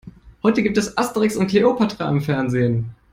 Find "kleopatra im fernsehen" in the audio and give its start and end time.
1.45-2.95